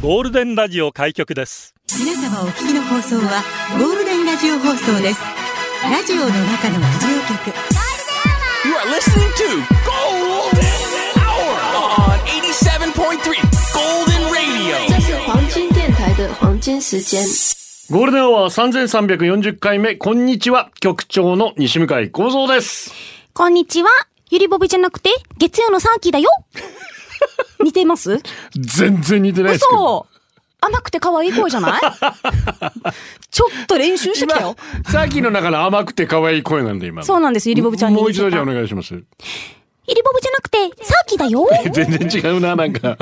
[0.00, 3.42] ゴールデンラジオ開局です皆様お聞きの放送は
[3.76, 5.20] ゴールデンラジオ放送です
[5.82, 7.50] ラジオの中のラジオ局
[8.64, 10.62] You are listening to Golden
[11.18, 13.34] Hour on 87.3
[13.74, 14.78] Golden Radio.
[14.88, 17.24] 这是黄金电台的黄金时间。
[17.90, 20.70] ゴールデンアワー3340回目、こんにちは。
[20.80, 23.17] 局長の西向井幸三です。
[23.38, 23.88] こんにちは。
[24.30, 26.28] ゆりぼびじゃなくて、月曜のサーキーだよ。
[27.62, 28.18] 似てます？
[28.58, 30.08] 全然似てないですけど。
[30.10, 31.80] 嘘甘くて可愛い声じゃない？
[33.30, 34.56] ちょっと練習してきたよ。
[34.80, 37.06] 今、さっきの中の甘くて可愛い声なんで今の。
[37.06, 38.10] そうなんです、ゆりぼびちゃんにもう。
[38.10, 39.00] 一度じゃあお願いします。
[39.88, 41.48] ゆりぼびじゃなくて、サーキーだよ。
[41.72, 42.98] 全然違うな、なんか。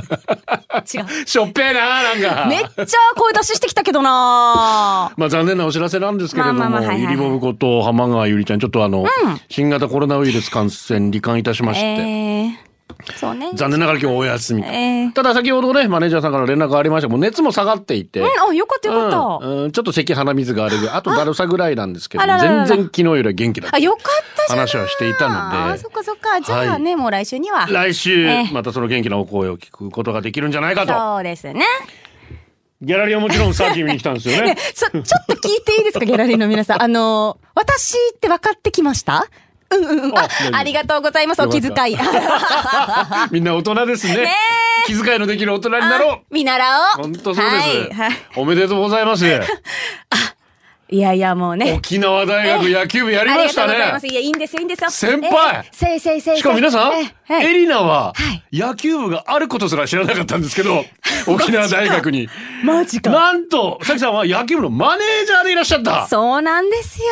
[0.95, 1.27] 違う。
[1.27, 2.47] しょっぺーな、なんか。
[2.49, 9.05] めっちゃ声出ししてきたけどなまあ残念なお知らせなんですけれども、まあまあまあはいはいはいゆりぼぶこと浜川ゆりちゃん、ちょっとあの、
[9.49, 12.66] 新型コロナウイルス感染罹患いたしまして、えー、
[13.17, 13.51] そうね。
[13.55, 14.69] 残念ながら今日お休みと。
[14.69, 19.47] えー、ただ先ほどね、マネージャーさんから連絡がありましたもう熱も下がっていて、うん、あ、よかったよかった。
[19.47, 24.55] うんうんちょっと咳鼻水があるぐらいあとだるさぐらいなんですけど全然昨日よりは元気だったあ、よかった。
[24.55, 26.41] 話はしていたのであ、そっかそっか。
[26.41, 27.67] じゃあね、もう来週には。
[27.67, 31.65] 来週ええまたその元気なお声を聞くことができるんじゃないかとそうですね。
[32.83, 36.83] ギャラリーはもちろんサーキー見に来たんですよね ね、そ、ちょっと聞いていいですか、ギャラリーの皆さん。
[36.83, 39.27] あの、私って分かってきました？
[39.71, 40.19] うんうんうん。
[40.19, 41.97] あありがとうございます、お気遣い。
[43.31, 44.17] みんな大人ですね。
[44.17, 44.35] ね
[44.87, 46.35] 気遣いのできる大人になろう。
[46.35, 46.65] 見習
[46.99, 47.03] おう。
[47.03, 47.93] 本当そうです、はい。
[47.93, 48.17] はい。
[48.37, 49.25] おめでとうございます
[50.89, 51.73] いやいや、もうね。
[51.73, 54.91] 沖縄大学野球部やりましたねいや、いいんですよ、いいんですよ。
[54.91, 56.37] 先輩ええせいせいせい。
[56.37, 60.85] しかも皆さん、ええエリナははい野球部があることすら知らなかったんですけど、
[61.27, 62.29] 沖縄大学に。
[62.63, 63.11] マジか。
[63.11, 66.07] なんと、さきさんは野球部のマネージャーでいらっしゃった。
[66.07, 67.07] そうなんですよ。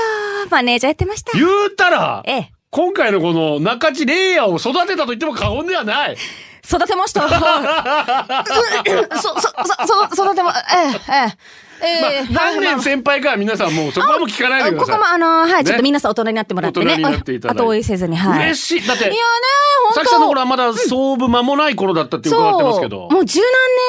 [0.50, 1.36] マネージャーやってました。
[1.36, 2.50] 言うたら、ええ。
[2.70, 6.16] 今回のこの中地レイヤーを育てたと言っても過言ではない。
[6.64, 7.22] 育てました。
[9.20, 11.63] そ、そ、そ、そ、育てま、ええ、ええ。
[11.82, 14.96] ええまあ、何年先輩かは皆さんもうそこはもう聞かないでください。
[14.96, 16.86] ここもあの、はい、ねちょっと皆さん大人になってもらってね。
[16.86, 18.46] 大人になっていただいて後追いせずに、はい。
[18.46, 18.86] 嬉しい。
[18.86, 23.08] だっていやね、、さ本当きさんの頃はまだ創部間もない頃だったって伺ってますけど。
[23.10, 23.48] もう十何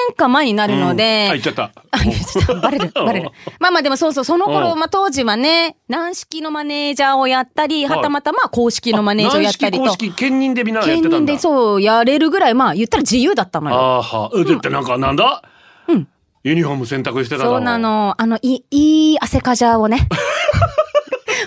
[0.09, 1.27] 年か前になるのうんで。
[1.29, 1.71] あ、言っちゃった。
[1.91, 3.31] あ言っちゃったバレる、 バレる。
[3.59, 9.83] まあまあでもそうそう、その頃、うんまあ当時はね、軟式のマネージャーをやったり、はたまたまあ公式のマネージャーをやったりと。
[9.83, 11.17] 軟式公式兼任でみんなやって兼たんだ。
[11.17, 13.75] 任でそう、やれるぐらい、まあ言ったら自由だったのよ。
[13.75, 14.31] あーは。
[14.35, 15.41] え、だってなんかなんだ？
[15.87, 16.07] うん。
[16.45, 17.79] ユニフォーム選択してたそうな。
[17.79, 18.13] の。
[18.19, 20.07] あの、いい、いい汗かじゃをね。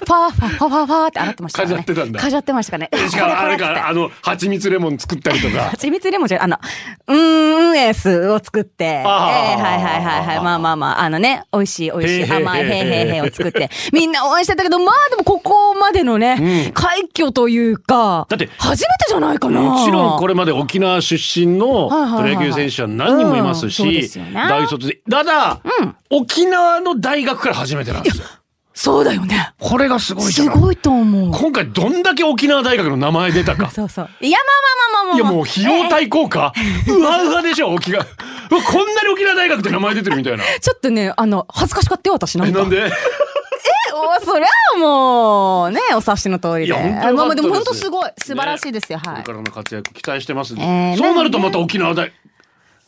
[0.09, 1.85] ファーファーファーファーファーって洗ってましたからね。
[1.85, 2.91] かじゃってたんだかじゃってましたかね。
[3.11, 5.65] しかもあれか、あの、蜂蜜レモン作ったりとか。
[5.71, 6.57] 蜂蜜レモンじゃ、あの、
[7.09, 10.41] うーん、エースを作って、ええあーはいはいはいはい。
[10.43, 19.61] まあまあまあ、あのね、美味しい美味しい甘いへーへーへを作って、みんな応援してたけど、まあでもここまでのね、快挙というか、だって初めてじゃないかな。
[19.61, 25.01] もちろんこれまで沖縄出身のはいはいはいはいプロ野球選手は何人もいますし、大卒で。
[25.11, 25.61] ただ、
[26.11, 28.25] 沖縄の大学から初めてなんですよ。
[28.81, 29.55] そうだよね。
[29.59, 31.33] これがすごいじゃすごいと思う。
[31.33, 33.71] 今回どんだけ沖縄大学の名前出たか。
[33.71, 34.09] そうそう。
[34.21, 35.17] いや、まあまあまあまあまあ。
[35.17, 36.53] いやもう費用対効果、
[36.87, 38.05] うわうわでしょ、沖縄。
[38.05, 40.45] うわこんなに沖縄大学って名前出てるみたいな。
[40.45, 42.61] ちょっとね、あの、恥ずかしかったよ、私なんえ、か。
[42.61, 42.89] なんで？
[44.01, 46.67] おそりゃもう、ね、お察しの通りで。
[46.67, 48.11] いや本当よかったですまあまあでも本当すごい。
[48.17, 49.33] 素晴らしいですよ、はいこれか。
[49.33, 52.13] らの活躍期待してます、えーそうなるとまた沖縄大、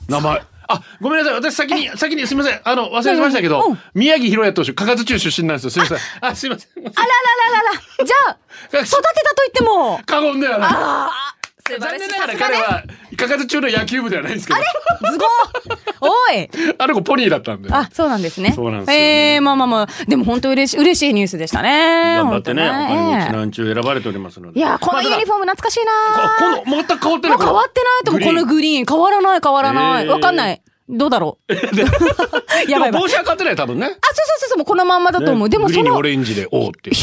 [0.08, 0.42] 名前。
[0.72, 1.34] あ、ごめんなさい。
[1.34, 2.60] 私先に、先にすみません。
[2.62, 5.70] あの、忘れてましたけどうん、宮城博也投手、加賀津中出身なんですよ。
[5.70, 5.98] すみません。
[6.20, 6.70] あ、すみません。
[6.80, 7.02] あらら
[7.50, 8.04] ららら。
[8.04, 8.36] じゃあ、
[8.80, 10.00] 育てたと言っても。
[10.06, 10.70] 過言ではない。
[10.72, 11.36] ああ、
[11.70, 12.08] 素晴らしい。
[12.08, 12.84] 残念ながら彼は、
[13.16, 14.60] 加賀津中の野球部ではないんですけど、
[15.12, 15.26] ズゴ
[16.00, 16.48] おい
[16.78, 17.68] あの子ポニーだったんで。
[17.72, 18.52] あ、そうなんですね。
[18.54, 20.04] そうなんですええまあまあまあ。
[20.06, 22.14] でも本当嬉しい、嬉しいニュースでしたね。
[22.16, 24.58] 頑張ってね、他にもええ一難中選ばれておりますので。
[24.58, 26.64] いや、このユニフォーム懐かしいなム。
[26.64, 27.38] この、全く変わってない。
[27.38, 28.86] 変わってないと思う、このグリーン。
[28.86, 30.04] 変わらない、変わらない。
[30.04, 30.62] えーわかんない。
[30.88, 31.54] どうだろう。
[32.68, 33.86] やばい帽子は変わってない、多分ね。
[33.86, 33.96] そう
[34.40, 35.48] そうそう、もうこのまんまだと思う。
[35.48, 36.96] でもグリーンにオその、レンジで、おうっていう。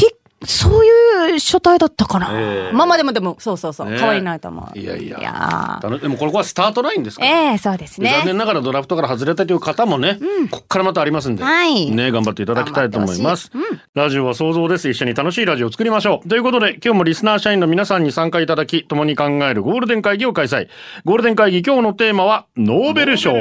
[0.44, 2.28] ひ、そういう書体だったかな。
[2.32, 3.90] ええまあまあでもでも、そうそうそう。
[3.90, 4.78] ね変わりないと思う。
[4.78, 5.18] いやいや。
[5.18, 7.50] いやでもこれはスタートラインですから。
[7.50, 8.10] ええそうですね。
[8.18, 10.18] 残念ながらドラフトから外れたという方もね、
[10.50, 13.50] こっからまたありますんで、はいね、頑張っていただきたいと思います。
[13.94, 14.88] ラジオは想像です。
[14.88, 16.28] 一緒に楽しいラジオを作りましょう。
[16.28, 20.68] ということで、今日もリスナー社員の皆さんに参加いただき、共に考えるゴールデン会議を開催。
[21.04, 23.32] ゴールデン会議、今日のテーマは、ノーベル賞。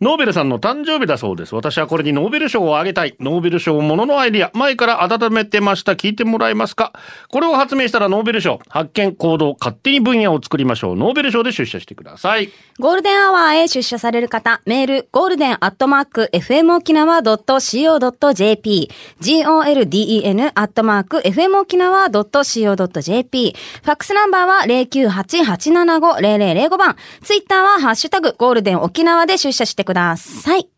[0.00, 1.54] ノーベルさんの誕生日だそうです。
[1.54, 3.14] 私はこれにノーベル賞をあげたい。
[3.18, 4.50] ノーベル賞もののアイディア。
[4.54, 5.92] 前から温めてました。
[5.92, 6.92] 聞いてもらえますか？
[7.28, 8.60] これを発明したらノーベル賞。
[8.68, 10.96] 発見、行動、勝手に分野を作りましょう。
[10.96, 12.50] ノーベル賞で出社してください。
[12.78, 18.90] ゴールデンアワーへ出社される方、メール、 golden アットマーク、FM 沖縄 .co.jp、
[19.22, 30.68] golden アットマーク、FM 沖縄 .co.jp、ファックスナンバーは098-875-0005番、ツイッターはハッシュタグ、ゴールデン沖縄で出社してください。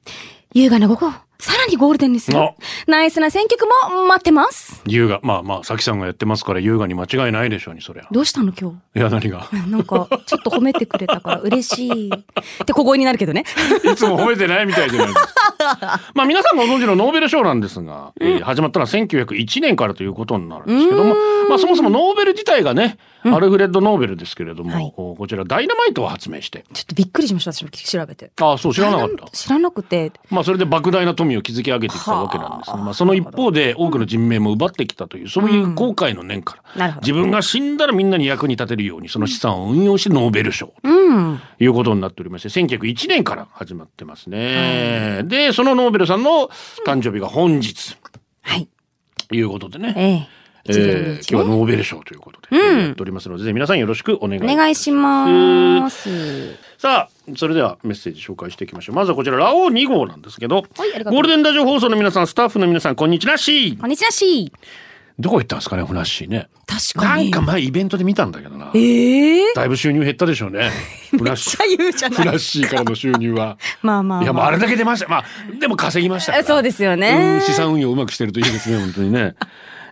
[0.54, 1.10] 優雅な午後、
[1.40, 2.56] さらにゴールデンですよ。
[2.86, 4.82] ナイスな選曲も待ってます。
[4.86, 5.20] 優雅。
[5.22, 8.08] まあまあ、さきさんがやってますから優雅に間違いないでしょうに、そりゃ。
[8.10, 8.98] どうしたの今日？
[8.98, 9.48] いや、何が？
[9.68, 12.10] なんか、ちょっと褒めてくれたから嬉しい。
[12.14, 13.44] って小声になるけどね。
[13.84, 15.34] いつも褒めてないみたいじゃないですか。
[16.14, 21.14] まあ皆さんご存知のノーベル賞なんですが、えー始まったのは1901年からということになるんですけども、
[21.48, 26.64] まあそもそもノーベル自体がね、アルフレッド・ノーベルですけれども、はいこちらダイナマイトを発明して。
[26.72, 28.30] ちょっとびっくりしました、私も調べて。
[28.40, 29.30] ああ、そう知らなかった。
[29.30, 30.12] 知らなくて。
[30.30, 41.40] まあそれで莫大な富を築き上げてきたわけなんですが、まあその一方で多くの人命も奪ってきたという、そういう後悔の念から、なるほど自分が死んだらみんなに役に立てるようにその資産を運用してノーベル賞うん。
[41.58, 45.22] ということになっておりまして、1901年から始まってますね。
[45.24, 46.48] で、そのノーベルさんの
[46.86, 47.98] 誕生日が本日
[48.42, 48.68] はい。
[49.28, 49.92] ということでね。
[49.96, 50.28] ええ。
[50.68, 56.54] えー今日はねノーベル賞ということで、うんやっておりますので、ぜひ皆さんよろしくお願いお願いします。
[56.78, 58.94] さあ、それではメッセージ紹介していきましょう。
[58.94, 64.52] まずはこちら、ラオウ2号なんですけど、ゴールデンラジオ放送の皆さん、スタッフの皆さん、こんにちはしこんにちはし
[65.18, 66.48] どこ行ったんですかね、ふなっしーね。
[66.66, 67.30] 確かに。
[67.30, 68.70] なんか前イベントで見たんだけどな。
[68.74, 70.70] ええだいぶ収入減ったでしょうね。
[71.10, 73.58] ふなっしめっちゃ言うじゃないふなっしーからの収入は。
[73.82, 74.22] まあまあ、まあ。
[74.22, 75.08] いや、もうあれだけ出ました。
[75.08, 75.24] まあ、
[75.58, 76.44] でも稼ぎましたから。
[76.44, 77.40] そうですようねん。
[77.40, 79.34] 資産運用うまくしてるといいですね、本当にね。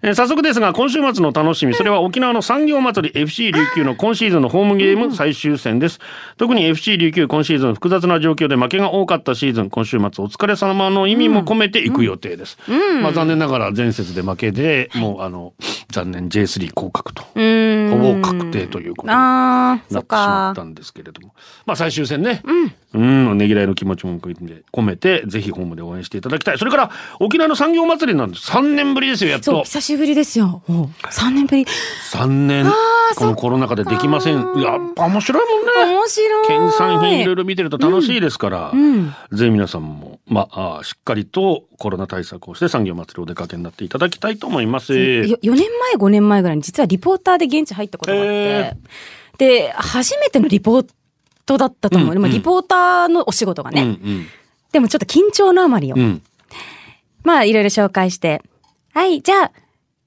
[0.06, 5.98] えー早速ですが、今週末の楽しみ、それは沖縄の産業祭り FC 琉球の今シーズンのホームゲーム最終戦です。
[6.36, 12.56] 特に FC 琉球今シーズン複雑な状況で負けが多かったシーズン、今週末お疲れ様の意味も込めて行く予定です。
[13.02, 15.54] まあ残念ながら前節で負けで、もうあの、
[15.90, 17.22] 残念 J3 降格と。
[17.24, 17.32] ほ
[17.98, 20.62] ぼ確定ということになってしまそった。
[20.62, 21.34] んですけれども。
[21.64, 22.42] まあ最終戦ね。
[22.44, 22.52] う
[22.98, 23.38] ん。
[23.38, 26.58] ねぎらいの気持ちも込めて、ぜひホームで応援していただきたい。
[26.58, 28.50] それから、沖縄の産業祭りなんです。
[28.50, 29.62] 3年ぶりですよ、やっと。
[29.64, 30.62] 久しぶりですよ。
[30.66, 31.66] もう3年ぶり。
[32.12, 32.66] 3年。
[33.16, 34.34] このコロナ禍でできません。
[34.34, 35.94] やっぱ面白いもんね。
[35.94, 36.48] 面白い。
[36.48, 44.94] 県産品いろいろ見てると楽しいですから、んぜひ皆さんも、まあ、あしっかりとコロナ対策をして産業祭りお出かけになっていただきたいと思います。
[44.94, 48.76] よ4年前、5年前ぐらいに実はリポーターで現地入ったことがあって、へ
[49.38, 50.86] で、初めてのリポー
[51.46, 52.08] トだったと思う。
[52.08, 53.82] うんでもリポーターのお仕事がね。
[53.82, 54.26] うん
[54.72, 55.94] でもちょっと緊張のあまりよ。
[55.96, 56.02] うん。
[56.02, 56.22] うん。
[57.24, 58.42] まあ、いろいろ紹介して、
[58.92, 59.52] はい、じゃあ、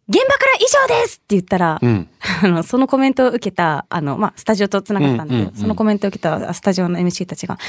[0.09, 2.09] 現場から以上ですって言ったら、うん。
[2.43, 7.59] あの、そのコメントを受けた、あの、まあ、スタジオと繋がってたんだけど、うんうんうんそのコメントを受けたスタジオの MC たちが、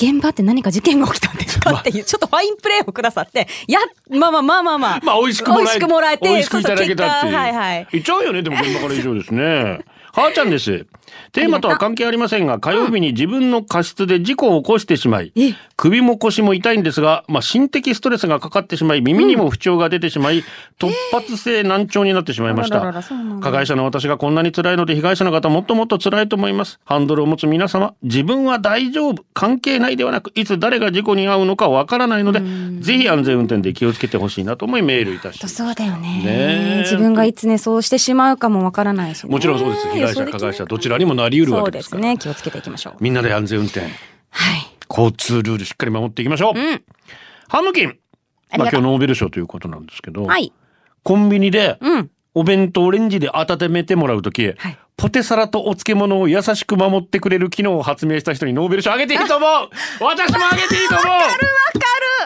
[0.00, 1.72] 現場って何か事件が起きたんですか？
[1.80, 5.00] っていう、ちょっとファインプレーをくださって、や、まあまあまあまあまあ。
[5.02, 7.34] まあ、美味しくもらえ美味しくもらえて、美味しくいただけたっていう。
[7.34, 7.86] はいはい。
[7.92, 9.80] 言っちゃうよね、でも現場から以上ですね。
[10.12, 10.86] はーちゃんです。
[11.32, 20.44] テーマとは関係ありませんが、火曜日に自分の過失で事故を起こしてしまいえ、首も腰も痛いんですが、まあ、心的ストレスがかかってしまい、耳にも不調が出てしまい、
[20.78, 22.80] 突発性難聴になってしまいました。
[23.40, 26.80] 加害者の私がこんなに辛いので、被害者の方もっともっと辛いと思います。
[26.84, 32.40] ハンドルを持つ皆様、自分は大丈夫、関係ないではなく、いつ誰が事故に遭うのかわからないので、
[32.80, 35.54] ぜひ安全運転で気をつけてほしいなと思いメールいたします。
[35.54, 36.08] そうだよね。
[36.08, 36.80] ねえ。
[36.82, 39.30] 自分がいつね、そうしてしまうかもわからないし、ね。
[39.30, 39.88] もちろんそうです。
[39.88, 41.90] 被害者、加害者、どちらにもなり得るわけでから。
[41.90, 42.18] そうですすね。
[42.18, 42.94] 気をつけていきましょう。
[43.00, 43.90] みんなで安全運転、はい。
[44.88, 46.58] 交通ルールしっかり守っていきましょう。
[46.58, 46.82] うん。
[47.48, 47.98] ハムキン。
[48.56, 50.52] まあ今日ノーベル賞ということなんですけど、はい。
[51.02, 52.10] コンビニでうん。
[52.32, 59.50] お弁当をレンジで温めてもらうとき、はいポテサラとお漬物を優しく守ってくれる機能を発明した人にノーベル賞あげていいと思う
[60.04, 61.40] 私もあげていいと思うわかるわかる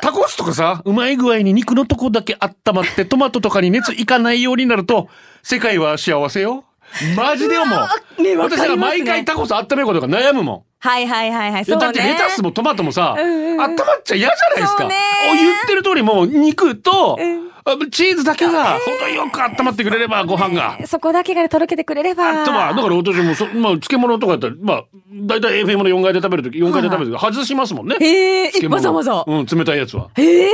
[0.03, 5.09] タコスとかさ、うまい具合に肉のとこだけ温まってトマトとかに熱いかないようになると、
[5.45, 6.65] 世界は幸せよ。
[7.17, 8.23] マジで思う。
[8.23, 10.63] ね私は毎回タコス温めることが悩むもん。
[10.79, 11.65] はいはいはいはい。
[11.65, 11.81] そうね。
[11.87, 14.85] だってレタスもトマトもさ、うんうんうん温まっちゃ嫌じゃないですか。
[14.85, 20.87] お言ってる通りもう肉と、うんあチーズだけが程よく温まってくれればご飯が。
[20.87, 22.43] そこだけがねとろけてくれれば。
[22.43, 27.97] あとは、だから私もそ、まあ、漬物とかやったら、まあ、だいたい FM の4階で食べるとき、4階で食べるとき、外しますもんね。
[27.99, 29.25] へえ、わざわざ。
[29.27, 30.11] うん、冷たいやつは。
[30.15, 30.51] へえ。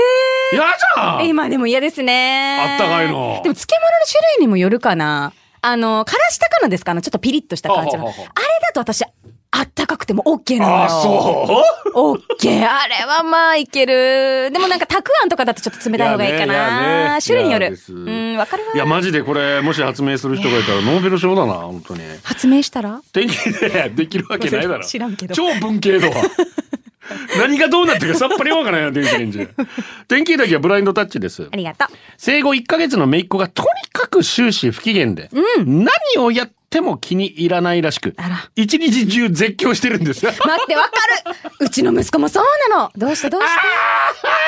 [0.52, 2.60] 嫌じゃん今でも嫌ですね。
[2.60, 5.32] あったかいのでも漬物の種類にもよるかな。
[5.62, 6.92] あの、からしたかなですか？
[6.92, 8.04] あの、ちょっとピリッとした感じの。
[8.06, 9.04] あれだと私、
[9.52, 10.82] あったかくても OK なのよ。
[10.84, 11.62] あ、そ
[11.94, 12.68] うオッケー。
[12.68, 14.50] あれはまあいける。
[14.52, 17.14] でもなんか、たくあんとかだとちょっと冷たい方がいいかな。
[17.16, 17.76] ね種類による。
[17.88, 18.74] うん、わかるわ。
[18.74, 22.00] いや、マジでこれ、もし発明する人がいたら、ノーベル賞だな、本当に。
[22.22, 23.02] 発明したら？
[23.12, 24.84] 天気でできるわけないだろ。
[24.86, 26.14] 知らんけど超文系度は。
[27.38, 29.48] 何がどうなってるかさっぱりわからないな電気レンジ。
[30.08, 31.48] 天気だけはブラインドタッチです。
[31.50, 31.88] ありがとう。
[32.16, 35.30] 生後1ヶ月の姪っ子がとにかく終始不機嫌で、
[35.64, 35.88] 何
[36.18, 38.14] をやっても気に入らないらしく
[38.54, 40.30] 一日中絶叫してるんですよ。
[40.46, 40.90] 待って、わか
[41.32, 41.66] る。
[41.66, 42.92] うちの息子もそうなの。
[42.96, 43.46] どうしたどうし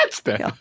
[0.09, 0.37] つって。
[0.37, 0.53] た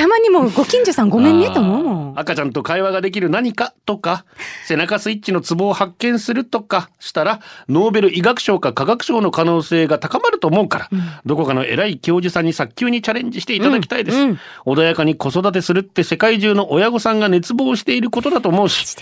[0.00, 2.18] たまにもうご近所さんごめんねと思うもん。
[2.18, 4.24] 赤ちゃんと会話ができる何かとか
[4.64, 10.88] 背中スイッチのツボを発見するとかしたらノーベル医学賞か科学賞の可能性が高まると思うから、
[11.26, 14.38] どこかの偉い教授さんに早急にチャレンジしていただきたいです、うんうん。
[14.66, 18.96] 穏やかに子育てするって世界中の親御さんが熱望していることだと思うし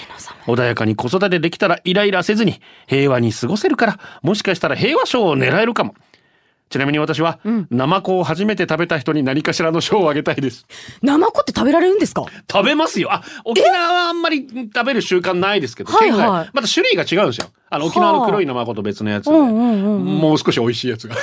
[0.47, 5.95] 穏やかに子育てできたらイライラせずに平和に過ごせるからもしかしたら平和賞を狙えるかも。
[6.71, 7.39] ちなみに私は、
[7.71, 10.67] ナマコを初めて食べた人に何かしらの賞をあげたいです。
[11.01, 12.27] ナマコって食べられるんですか？
[12.53, 13.11] 食べますよ。
[13.11, 16.51] あ、沖縄はあんまり食べる習慣ないですけど、はいはい。
[16.53, 17.49] また種類が違うんですよ。
[17.71, 20.05] あの、沖縄の黒いナマコと別のやつで、うんうんうんうん。
[20.05, 21.17] もう少し美味しいやつが。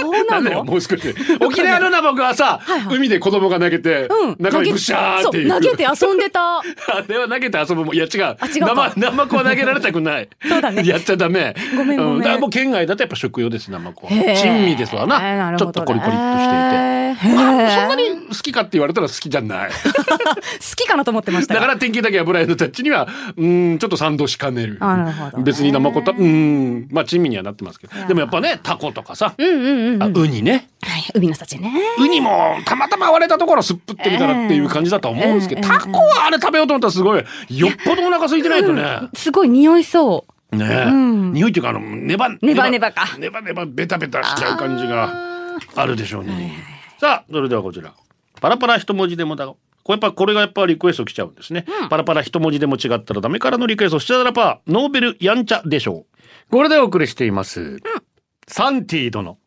[0.00, 0.64] そうなの？
[0.64, 1.14] もう少し。
[1.40, 4.36] 沖縄のナマコはさ、はいはい海で子供が投げて、うん。
[4.38, 6.58] 中身ブシャーって投げて遊んでた。
[6.58, 6.62] あ
[7.06, 7.94] れは投げて遊ぶもん。
[7.94, 8.08] いや違う。
[8.18, 10.28] 違うか生、ナマコは投げられたくない。
[10.48, 11.54] そうだねやっちゃダメ。
[11.76, 14.12] ごめんごめんうだからもう県外だとやっぱ食用です、ナマコは。
[14.12, 15.18] 珍味ですわな。
[15.18, 16.98] なるほどちょっとコリコリっとしていて。
[17.18, 19.70] そんなに好きかって言われたら好きじゃない。
[19.78, 24.78] 好きかなと思ってましたよだから天気だけはブラインドタッチには、うーん、ちょっと賛同しかねる。
[24.80, 27.94] あなるほどね別にナマコた、うーん、まあ珍味にはなってますけど。
[28.06, 30.02] でもやっぱね、タコとかさ、うんうんうん。
[30.02, 30.68] あウニね。
[30.82, 31.72] はい、海の幸ね。
[31.98, 39.08] ウニもたまたま割れたところすっぷってみたらっていう感じだと思うんですけど、ええタコはあれ食べようと思ったらすごい、よっぽどお腹空いてないとね。
[39.14, 40.56] すごい匂いそう。
[40.56, 41.32] ねえ、ん。
[41.32, 43.16] 匂いっていうかあのネバネバネバか。
[43.18, 45.12] ネバネバベタベタしちゃう感じが
[45.74, 46.52] あるでしょうね。
[46.98, 47.92] さあそれではこちら。
[48.40, 49.56] パラパラ一文字でもだこ
[49.88, 56.50] れやっぱこれがやっぱリクエスト来ちゃうんですね、パラパラ一文字でも違ったらダメからのリクエストシチャダラパーノーベルやんちゃでしょう。
[56.50, 57.78] これでお送りしています、
[58.46, 59.38] サンティ殿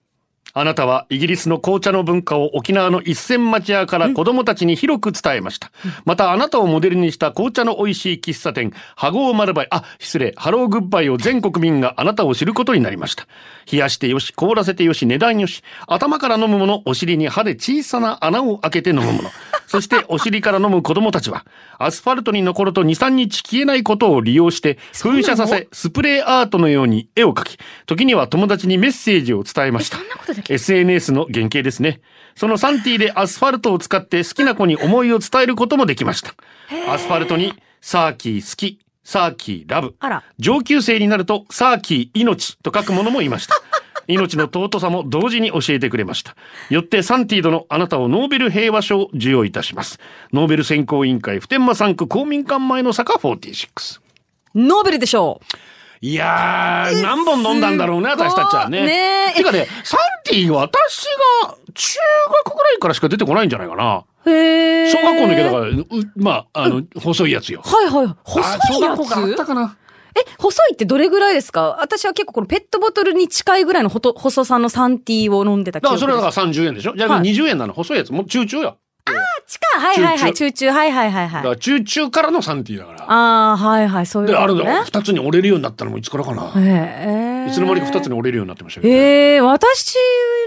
[0.54, 5.72] あなたはイギリスの紅茶の文化を沖縄の一銭町屋から子供たちに広く伝えました。
[6.06, 13.28] またあなたをモデルにした紅茶の美味しい喫茶店、ハゴーマルバイ、あ、失礼、ハローグッバイを全国民があなたを知ることになりました。
[13.72, 19.30] 冷やしてよし、凍らせてよし、値段よし、頭から飲むもの、お尻に歯で小さな穴を開けて飲むもの。
[19.72, 21.46] そしてお尻から飲む子供たちは、
[21.78, 29.98] アスファルトに残ると2、3日消えないことを利用して、噴射させ、スプレーアートのように絵を描き、時には友達にメッセージを伝えました。
[30.50, 32.02] SNS の原型ですね。
[32.36, 36.36] そのサンティでアスファルトを使って好きな子に思いを伝えることもできました。
[36.92, 39.96] アスファルトに、サーキー好き、サーキーラブ。
[40.38, 43.56] 上級生になると、サーキー命と書くものもいました。
[44.12, 46.36] 命の尊さも同時に教えてくれました。
[46.70, 50.00] よってサンティードのあなたをノーベル平和賞を授与いたします。
[50.34, 54.02] ノーベル選考委員会普天間産区公民館前の坂46。
[54.56, 55.58] ノーベルでしょう。
[56.04, 58.86] いやー、何本飲んだんだろうね、私たちはね。
[58.86, 61.06] ねえてかね、サンティーは私
[61.44, 62.00] が中
[62.46, 64.04] 学ぐらいからしか出てこないんじゃないかな。
[64.26, 64.92] へえ。
[64.92, 67.62] 小学校の時だから、うまあ、あの、細いやつよ。
[67.64, 68.06] はいはい。
[68.08, 69.78] あ細小いや学校からあったつかな。
[70.16, 71.78] え、細いってどれぐらいですか？
[71.80, 76.96] 私は結構このペットボトルに近いぐらいのほと細さのサンティーを飲んでた記憶だからそれはだから30円でしょ？
[76.96, 77.74] じゃあはい20円なの？
[77.74, 78.12] 細いやつ。
[78.12, 78.78] もう中中よ。
[79.48, 80.34] 近いはいはいはい。
[80.34, 80.74] チュチューチュー。
[80.74, 81.44] はいはいはいはい。
[81.44, 83.04] だから中中からのサンティーだから。
[83.12, 84.06] ああ、はいはい。
[84.06, 84.84] そういうで、あれだ、。
[84.86, 86.54] 二つに折れるようになったのもいつからかな。
[86.56, 87.50] へえ。
[87.50, 89.00] いつの間にか二つに折れるようになってましたけどね。
[89.00, 89.96] へえ、私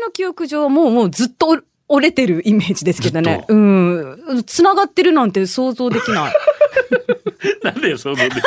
[0.06, 4.42] の記憶上はもうもうずっと折折れてるイメージですけどねうん。
[4.46, 6.34] 繋がってるなんて想像できない。
[7.62, 8.42] なんで想像できない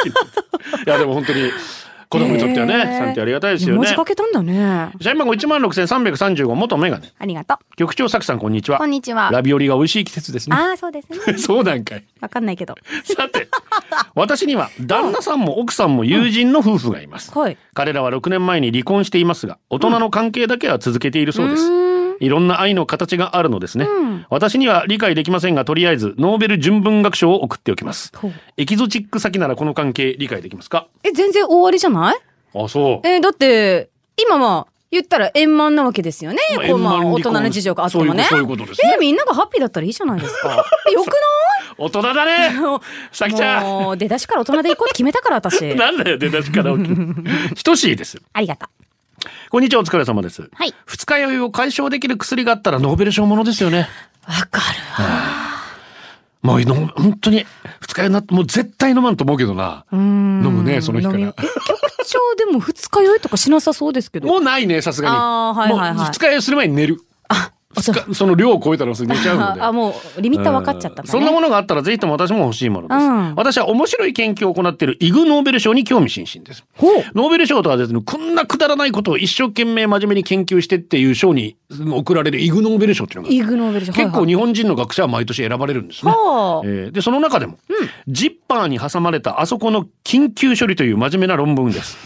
[0.85, 1.51] いや、でも本当に、
[2.09, 3.93] 子供にとってはね、へーサンありがたいですよね文字。
[3.93, 4.91] 書けたんだね。
[5.01, 7.11] 社員番号16,335元メガネ。
[7.19, 8.71] ありがと局長作さんこんにちう。
[8.71, 8.91] はこん。
[8.91, 9.29] にちは。
[9.31, 10.55] ラビオリが美味しい季節ですね。
[10.55, 11.17] ああ、そうですね。
[11.37, 12.05] そうなんかい。
[12.21, 12.75] わかんないけど。
[13.03, 13.49] さて、
[14.15, 17.37] 私には旦那さんも奥さんも友人の夫婦がいます。
[17.37, 17.57] はい。
[17.73, 21.96] 彼らは6年前に離婚していますが、大人の関係だけは続けているそうです。
[22.19, 23.85] いろんな愛の形があるのですね。
[23.85, 28.11] うん私には理解できませんが、とりあえずノーベル純文学賞を送っておきます。
[28.57, 30.87] エキゾチック先ならこの関係理解できますか？
[31.03, 32.15] え、全然終わりじゃない？
[32.55, 33.07] あ、そう。
[33.07, 36.39] えーだって、今は、言ったら円満なわけですよね。
[36.55, 38.23] まあこうまあ、大人の事情があってもね。
[38.23, 40.65] そういうそういうことですねえーみんながハッピーだったらいいじゃないですか。
[40.89, 41.09] えよく
[41.77, 42.79] 大人だねない
[43.11, 45.61] さきちゃんもう、出だしから大人で行こうって決めたから、私。
[45.75, 47.63] なんだよ、出だしから大きい。
[47.63, 48.17] 等しいです。
[48.33, 48.76] ありがとう。
[49.49, 50.49] こんにちは、お疲れ様です。
[50.53, 50.73] はい。
[50.85, 53.87] 二日酔いを解消できる薬があったらノーベル賞ものですよね。
[54.27, 54.59] わか
[54.97, 55.37] るわ。
[56.41, 57.45] もうの、本当に、
[57.79, 59.85] 二日酔いになって、もう絶対飲まんと思うけどな。
[59.93, 59.99] 飲
[60.43, 61.35] 飲むねその日からえ、局
[62.05, 64.27] 長でも二日酔いとかしなさそうですけど。
[64.27, 65.15] もうないね、さすがに。
[65.17, 66.97] あーはいはいはいもう二日酔いする前に寝る。
[66.97, 66.99] つ
[67.29, 67.56] か
[68.13, 71.09] その量を超えたらそれ寝ちゃうのであ、もう、リミッター分かっちゃったんだね。
[71.09, 76.63] そんなものがあったらぜひとも私も欲しいものです、うん私は面白い研究を行っているイグ・ノーベル賞に興味津々です。
[77.13, 83.93] ノーベル賞とはですねこんなくだらないことを一生懸命真面目に研究してっていう賞に贈られるイグ・ノーベル賞っていうのがイグノーベル賞。
[83.93, 86.11] 結構はい日本人の学者は毎年選ばれるんですね。
[86.11, 87.57] はあえーでその中でも、
[88.07, 91.97] ジッパーに挟まれたあそこの緊急処理という真面目な論文です。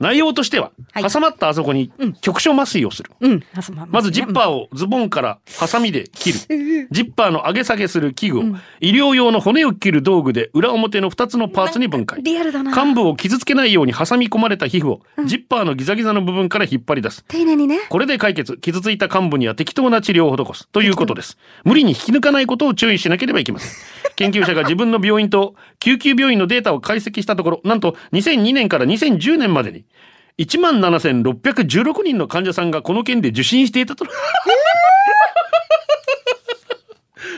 [0.00, 3.10] 内容としては、はい挟まったあそこに局所麻酔をする。
[3.20, 3.44] うん。
[3.76, 6.88] ままずジッパーをズボンからハサミで切る。
[6.90, 8.42] ジッパーの上げ下げする器具を、
[8.80, 12.22] 医療用の骨を切る道具で裏表の2つのパーツに分解。
[12.22, 12.74] リアルだな。
[12.74, 17.24] 幹部を傷つけないように挟み込まれた皮膚を、ジッパーのギザギザの部分から引っ張り出す。
[17.28, 17.80] 丁寧にね。
[17.88, 18.56] これで解決。
[18.58, 20.68] 傷ついた幹部には適当な治療を施す。
[20.68, 21.38] ということです。
[21.64, 23.70] 無理に引き抜かないことを注意しなければいけません。
[24.18, 29.84] 研究者が自分の病院と救急病院のデータを解析したところ、なんと2002年から2010年までに、
[30.38, 34.04] 17,616人の患者さんがこの件で受診していたと。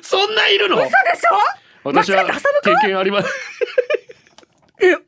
[0.03, 0.77] そんないるの？
[0.77, 1.37] 嘘でしょ？
[1.85, 2.25] 私は
[2.65, 3.29] 経験あります。
[4.83, 4.99] いや、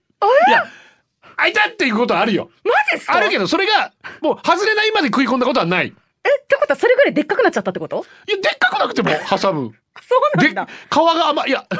[1.36, 2.50] あいたっていうことはあるよ。
[2.64, 5.88] マジですあるけど、それが、もう外れないまで食い込んだことはない。
[5.88, 8.04] いえ、ってことはそれぐらいでっかくなっちゃったってこと？
[8.26, 9.72] や、でっかくなくても挟む。
[10.02, 11.50] そうで、皮が甘い。
[11.50, 11.64] いや。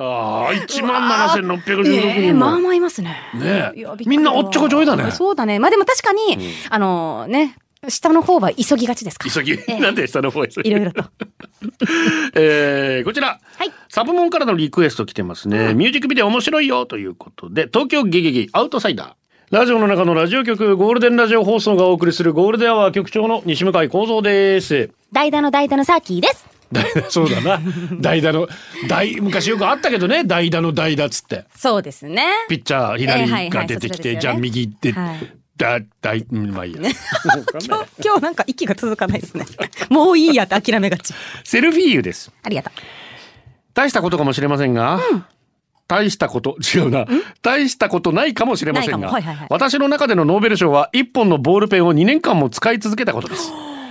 [0.00, 2.46] ああ、1万7616ええ人も。
[2.46, 3.16] まあまあいますね。
[3.34, 3.72] ね
[4.06, 5.10] みんなおっちょこちょいだね。
[5.10, 5.58] そうだね。
[5.58, 6.38] まあでも確かに、
[6.70, 7.56] あのね、
[7.88, 9.34] 下の方は急ぎがちですから。
[9.34, 9.52] 急ぎ。
[9.52, 10.70] ええなんで下の方へ急ぎ？
[10.70, 11.04] いろいろと。
[12.34, 19.12] えーこちら、はいサブモンからのリクエスト来てますね、ミュージックビデオ面白いよということで東京ゲゲゲアウトサイダー
[19.50, 24.90] ラジオの中のラジオ局ゴールデンラジオ放送がお送りするゴールデンアワー局長の西向井光三です。
[25.10, 26.46] 代打の代打のサーキーです。
[27.08, 27.58] そうだな。
[27.98, 28.46] 代打の
[28.88, 30.22] 代昔よくあったけどね。
[30.24, 31.46] 代打の代打っつって。
[31.56, 32.26] そうですね。
[32.50, 34.20] ピッチャーええはいはい左が出てきて、そちらですよね。
[34.20, 35.16] じゃあ右行って、はい。
[35.56, 36.80] だ代うんまあいいや。
[36.84, 39.46] 今日、今日なんか息が続かないですね。
[39.88, 41.14] もういいやって諦めがち。
[41.44, 42.30] セルフィーユです。
[42.42, 42.70] ありがと
[43.72, 45.00] 大したことかもしれませんが、
[45.88, 47.06] 大したこと違うな。
[47.42, 49.46] 大したことないかもしれませんが、はいはいはい。
[49.50, 53.50] 私の中でのノーベル賞は一本のボールペンを2年間も使い続けたことです。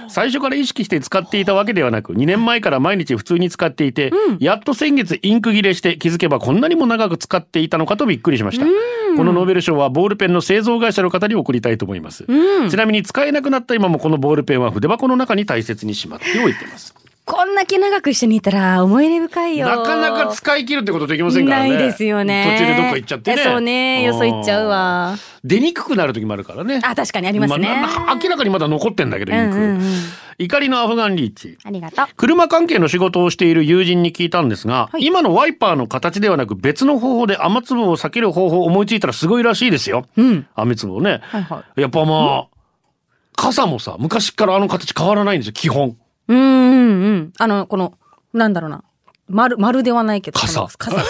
[0.10, 8.66] 最初から意識して使っていたわけではなく2年前から毎日普通に使っていて、やっと先月インク切れして気づけばこんなにも長く使っていたのかとびっくりしました。
[8.66, 12.26] このノーベル賞はボールペンの製造会社の方に送りたいと思います、
[12.70, 16.94] ちなみに使えなくなった今もこのボールペンは筆箱の中に大切にしまっておいてます。
[17.04, 17.07] う。
[17.28, 19.68] こんだけ長く一緒にいたら思い入れ深いよ。
[19.68, 21.70] なかなか使い切るってことできませんからね。
[21.72, 22.58] ないですよね。
[22.58, 23.42] 途中でどっか行っちゃってね。
[23.42, 24.04] えそうね。
[24.04, 25.16] よそ行っちゃうわ。
[25.44, 26.80] 出にくくなる時もあるからね。
[26.82, 27.68] あ、確かにありますね。
[27.68, 29.58] ま明らかにまだ残ってんだけど、インク。
[29.58, 29.84] うんうんうん
[30.40, 31.58] 怒りのアフガンリーチ。
[31.64, 32.06] ありがとう。
[32.16, 40.06] 車関係の仕事をしている友人に聞いたんですが、はい今のワイパーの形ではなく別の方法で雨粒を避ける方法を思いついたらすごいらしいですよ。
[40.16, 40.48] うん。
[40.54, 41.22] 雨粒をね。
[41.24, 42.48] はいはやっぱまあ、
[43.36, 45.98] 傘もさ、昔からあの形変わらないんですよ、基本。
[46.28, 47.34] うんうんうん。
[47.38, 47.94] あの、この、
[48.34, 48.84] なんだろうな。
[49.30, 50.40] 丸、丸ではないけど。
[50.40, 51.04] 傘傘ね。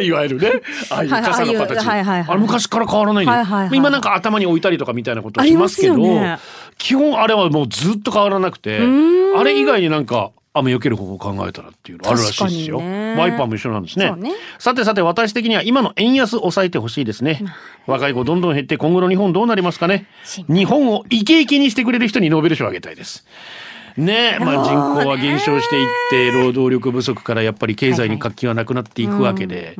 [0.04, 0.52] いわゆるね。
[0.90, 1.86] ああいう傘の形。
[1.86, 5.96] はいはいはい昔から変わらないんだよはいはいはい今なんか頭に置いたりとかみたいなことをしますけど、
[6.76, 12.76] 基本あれはもうずっと変わらなくて、んあれ以外になんか雨避ける方法を考えたらっていうのあるらしいですよ。
[12.78, 17.42] ワイパーも一緒なんですねねさてさて私的には今の円安抑えてほしいですね。
[17.86, 20.06] 若い子どんどん減って今後の日本どうなりますかね
[20.48, 23.26] 日本をイケイケにしてくれる人にノーベル賞をあげたいです。
[23.96, 29.76] ねえ、まあ人口は減少していって、労働力不足からやっぱり経済に活気がなくなっていくわけで、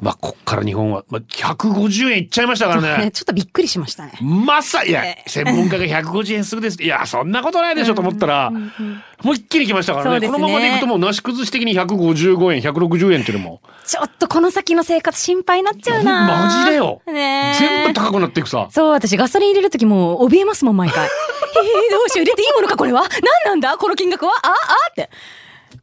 [0.00, 3.10] まあこっから日本は、まあ、150円いっちゃいましたからねね。
[3.10, 4.12] ちょっとびっくりしましたね。
[4.20, 6.82] まさ、いや、専門家が150円すぐです。
[6.82, 10.20] いや、そんなことないでしょと思ったら、もう一気に来ましたからね。
[10.20, 16.26] ねこのままでいくともうなし崩し的に155円、160円っていうのも、ちょっとこの先の生活心配になっちゃうな。
[16.26, 17.02] マジでよ。
[17.06, 18.68] ねえ全部高くなっていくさ。
[18.70, 21.08] そう、私ガソリン入れるときもう怯えますもん、毎回。
[21.50, 23.02] えー、どうしよう、入れていいものか、これは？
[23.02, 23.10] 何
[23.44, 23.76] なんだ？
[23.76, 24.32] この金額は？
[24.42, 24.54] あ、あ？
[24.90, 25.10] って。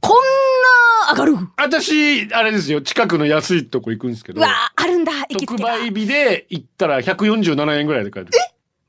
[0.02, 0.16] こん
[1.08, 1.34] な上がる？
[1.34, 5.70] う私、あれですよ、近くの安いとこ行くんですけど、わあるんだ、行きつけが。
[5.70, 8.32] 特売日で行ったら147円ぐらいで買える。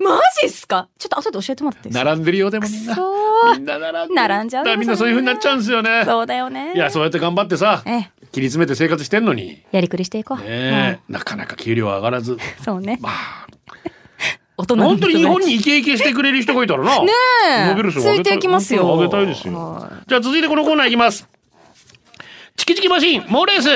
[0.00, 0.88] マジっすか？
[0.98, 2.94] ちょっと後で教えてもらって並んでるよ、でもみんな。
[2.94, 4.14] そうみんな並んでる。
[4.14, 6.02] 並んじゃうよだみんなそういう風になっちゃうんですよね。
[6.04, 6.74] そうだよね。
[6.74, 10.38] いや、そうやって頑張ってさ、ええ切り詰めて生活してんのに、やりくりしていこう。
[10.38, 12.32] ねえ、なかなか給料上がらず。
[12.32, 12.98] うんそうね。
[13.00, 13.12] まあ、
[14.60, 17.00] 大人の本当に日本にイケイケしてくれる人がいたらな。
[17.02, 17.12] ね
[17.48, 19.90] えノーベル賞あげたついていきますよあげたいですよは。
[20.06, 21.28] じゃあ続いてこのコーナーいきます。
[22.56, 23.68] チキチキマシン、モーレース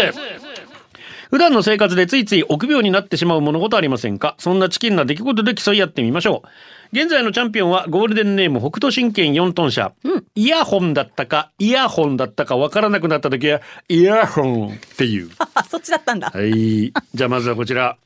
[1.31, 4.35] 普段の生活でついつい臆病になってしまう物事ありませんか？
[4.39, 6.49] そんなチキンな出来事で競い合ってみましょう。
[6.95, 9.93] 現在のチャンピオンはゴールデンネーム北斗神拳4トン車。
[10.35, 15.31] イヤホンだったか、イヤホンだったかわからなくなった時は、イヤホンっていう。
[15.55, 16.31] あ、 そっちだったんだ。
[16.35, 16.93] はい。
[17.15, 17.97] じゃあまずはこちら。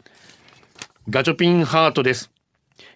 [1.09, 2.31] ガチョピンハートです。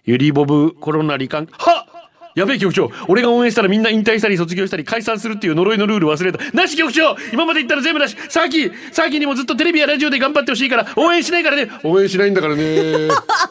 [0.05, 1.47] ユリボブコロナ罹患。
[1.51, 1.87] は
[2.33, 2.89] やべえ局長。
[3.09, 6.39] 俺が応援したらみんな引退したり卒業したり解散するっていう呪いのルール忘れた。
[6.55, 7.15] なし局長！
[7.33, 8.15] 今まで言ったら全部なし。
[8.29, 11.69] さっきさっきにもずっとテレビやラジオで頑張ってほしいから応援しないからね。
[11.83, 13.09] 応援しないんだからね。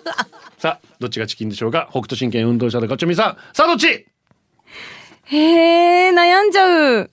[0.58, 1.88] さあどっちがチキンでしょうか？
[1.90, 3.36] 北斗神拳運動者のガチョミさん。
[3.54, 4.06] さあどっち？
[5.26, 7.10] へえ、悩んじゃう。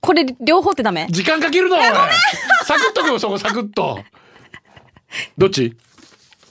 [0.00, 1.06] これ、両方ってダメ？
[1.10, 4.00] 時間かけるのサクッとくよそこサクッと。
[5.38, 5.76] どっち？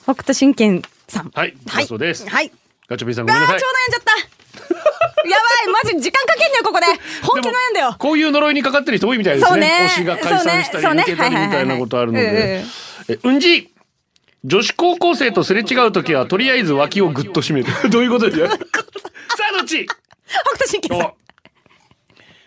[0.04, 1.32] 北斗神拳さん。
[1.34, 1.86] はいはい。
[1.88, 2.52] そうですはい。
[2.88, 4.12] ガチョミさんごめんなさいじゃった。
[5.30, 6.86] やばい、マジ時間かけんだよ、ここで。
[7.22, 7.96] 本気悩んだよ。
[7.98, 9.50] こういう呪いにかかってる人多いみたいですね。
[9.50, 12.64] そうね推しが解散したり抜けたりみたいなことあるので
[13.24, 13.70] うんじ
[14.44, 17.68] 女子高校生とすれ違うときはとりあえず脇をぐっと締める。
[17.90, 18.48] どういうことですか？
[18.48, 18.58] さ
[19.52, 19.86] あどっち？
[19.86, 21.16] 北斗神拳さんお。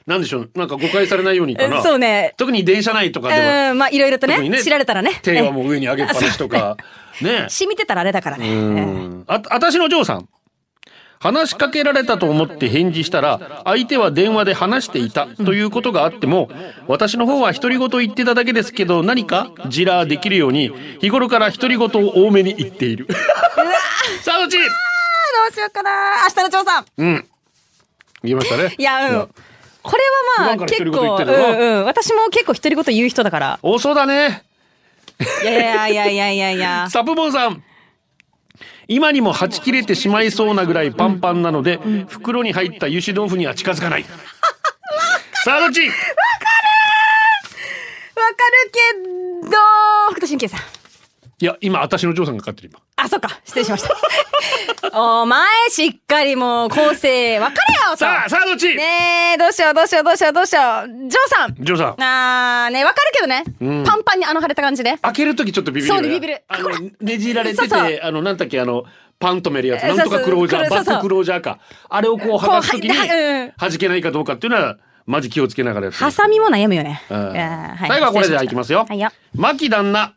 [0.07, 0.51] なんでしょう？
[0.55, 1.83] なんか誤解されないようにかな？
[1.83, 2.35] そうね。
[2.37, 3.71] 特に電車内とかでは。
[3.73, 5.21] うん、まあ、いろいろと特にね、知られたらね。
[5.23, 6.77] 手はもう上に上げっぱなしとか。
[7.23, 8.49] ね染みてたらあれだからうね。
[8.55, 9.25] ん。
[9.29, 10.29] あ、あたしの嬢さん。
[11.21, 16.51] 話しかけられたと思って返事したら、相手は電話で話していたということがあっても、
[16.87, 23.09] 私の方は独り言言ってただけですけど、何かジラーできるように、日頃から独り言を多めに言っている。
[24.21, 24.59] さあ、どっち？
[24.59, 24.64] ど
[25.51, 25.90] うしようかな。
[26.29, 26.85] 明日の調査。
[26.99, 27.27] うん。
[28.23, 28.75] 言いましたね。
[28.77, 29.29] いや、うん。
[29.85, 30.03] これ
[30.40, 31.85] はまあ、結構、うんのうん。
[31.85, 33.59] 私も結構独り言言う人だから。
[33.62, 34.42] 多そうだね。
[35.42, 36.87] いやいやいやいやいやいや。
[36.90, 37.62] サプボンさん。
[38.88, 44.05] 今にもはち切れてしまいそうなぐらいパンパンなので、袋に入った油脂豆腐には近づかない。
[45.44, 45.87] さあ、どっち？
[45.87, 45.97] わか
[48.64, 49.57] るけど、
[50.09, 50.61] 北斗神拳さん。
[51.44, 52.80] いや、今、私の嬢さんが勝ってる今。
[52.96, 53.28] あ、そっか。
[53.44, 53.94] 失礼しました。
[54.98, 58.74] お前、しっかりもう、構成、わかれよさあ、さあ、どっち？
[58.74, 60.88] ねえ、どうしよう、どうしよう、どうしよう、どうしよう。
[60.88, 61.54] ジョーさん。
[61.62, 62.02] 嬢さん。
[62.02, 63.44] あー、ねわかるけどね。
[63.61, 64.96] うんパンパンにあの腫れた感じで。
[65.02, 65.92] 開けるときちょっとビビる。
[65.92, 66.70] そうねビビるあの、
[67.02, 68.85] ねじられてて、そうそうあの、なんだっけ、あの、
[69.20, 69.85] パン止めるやつ。
[69.85, 71.59] えなんとかクロージャー、バッククロージャーか。
[71.90, 77.02] あれをこう剥がすときに、弾けないかどうかっていうのは、マジ気をつけながらやってるハサミも悩むよね。
[77.11, 78.87] うんいやー最後はこれでいきますよ。
[78.88, 79.11] はいよ。
[79.35, 80.14] 牧旦那。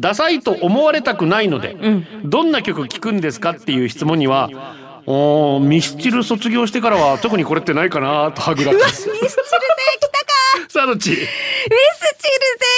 [0.00, 1.76] ダサいと思われたくないので、
[2.24, 4.48] どんな曲聴くんですかっていう質問には、
[5.06, 9.08] おーミスチル卒業してからは特にこれってないかなとはぐらかす。
[9.08, 9.36] ミスチル勢
[10.00, 11.10] 来たか さあどっち？
[11.10, 11.28] ミスチル勢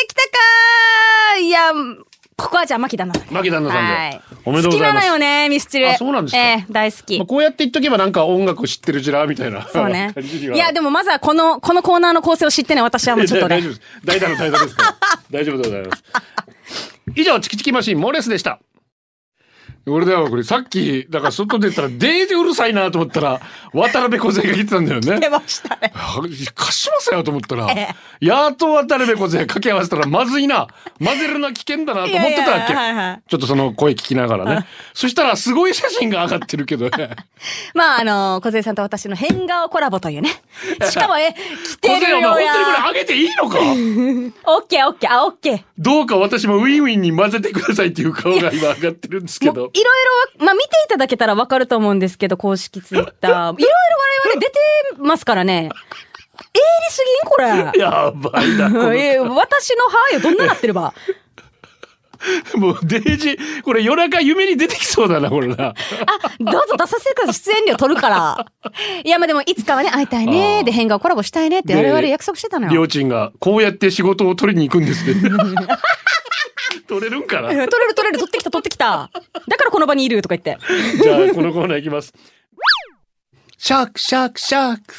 [0.08, 1.72] 来たかいや、
[2.36, 3.34] ここはじゃあ、牧旦那さん。
[3.34, 3.92] 牧旦那さんで。
[3.92, 5.06] はいおめでとうございます。
[5.06, 5.90] 好きなのよね、ミスチル。
[5.90, 7.26] あそうなんですかええ大好きまあ、。
[7.26, 13.72] こうやって言っとけばなんか音楽知ってるジラーみたいなそうねいや、でもまずはこの、このコーナーの構成を知ってね、私はもうちょっとね大丈夫。
[13.72, 13.80] です。
[14.04, 14.76] 大体の大体です。
[15.30, 16.02] 大丈夫でございます。
[17.16, 18.60] 以上、チキチキマシン、モーレスでした。
[19.86, 23.40] 俺だよ、これさっき、だから外出たらデージうるさいなと思ったら、
[23.72, 25.18] 渡辺梢が来てたんだよね。
[25.20, 25.92] 出ましたね。
[26.54, 27.68] 貸しますよと思ったら、
[28.20, 30.68] やっと渡辺梢掛け合わせたらまずいな。
[31.02, 32.72] 混ぜるのは危険だなと思ってたわけ。
[32.72, 34.66] いやいやはいはいちょっとその声聞きながらね。
[34.92, 37.10] そしたらすごい写真が上がってるけどね。
[37.74, 40.30] まあ、あの、小杉さんと私の変顔コラボというね。
[40.90, 42.46] しかも、え、来てる梢お前。
[42.46, 43.58] 本当にこれ上げていいのか？
[44.52, 45.62] オッケーオッケー、あ、オッケー。
[45.78, 49.69] どうか私もウィンウィンに混ぜてくださいっていう顔が今上がってるんですけど。
[49.78, 53.30] ろいろ、まあ見ていただけたらわかると思うんですけど、公式ツイッター。
[53.30, 53.68] いろいろ
[54.26, 54.58] 我々出て
[54.98, 55.70] ますからね。
[56.54, 57.80] えりすぎんこれ。
[57.80, 58.70] やばいな。
[58.72, 60.94] このえ私の歯よ、どんななってれば。
[62.56, 65.68] もうデージ、これ夜中夢に出てきそうだな、これな。
[65.68, 65.74] あ、
[66.38, 67.54] どうぞ出させてください。
[67.54, 68.46] 出演料取るから。
[69.04, 70.62] いや、まあでも、いつかはね、会いたいね。
[70.64, 72.72] で、変顔コラボしたいねって我々約束してたのよ。
[72.72, 75.30] りょうちんがこうやって仕事を取りに行くんですね。
[76.88, 77.48] 取れるんかな？
[77.48, 79.10] うん取れる取れる、取ってきた取ってきた。
[79.48, 80.58] だからこの場にいるとか言って。
[81.02, 82.12] じゃあ、このコーナーいきます。
[83.58, 84.94] シャーク、シャーク、シャーク。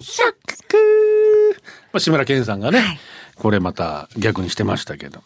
[0.00, 0.32] シャー
[0.68, 1.56] ク。
[1.92, 2.98] まあ、志村けんさんがね、
[3.36, 5.22] これまた逆にしてましたけど。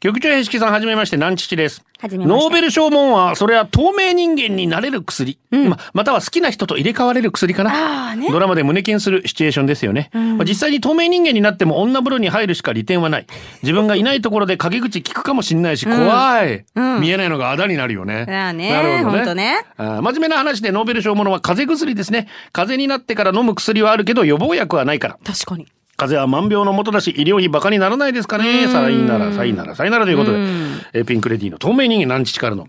[0.00, 1.84] 局長、へしきさん、はじめまして、南父です。
[2.02, 5.38] ノーベル賞門は、それは透明人間になれる薬。
[5.50, 8.14] ままたは好きな人と入れ替われる薬かな。
[8.14, 10.10] ねドラマで胸キュンするシチュエーションですよね。
[10.12, 13.26] まあ、実際に透明人間になっても女風呂に入るしか利点はない。
[13.62, 18.26] 自分がいないところで陰口聞くかもしんないし、怖い、うん見えないのがあだになるよね。
[18.26, 22.28] なるほどほんとねあー真面目な話でノーベル賞ものは風邪薬ですね。
[22.52, 25.18] 風邪になってから飲む薬はあるけど予防薬はないから。
[25.24, 25.66] 確かに。
[25.98, 28.68] 風邪は万病のもとだし、医療費バカにならないですかね。
[28.68, 32.68] さいなら、さいなら、さいならということで、えーピンクレディーの透明人間何日からの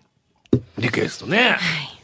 [0.79, 1.55] リクエストね。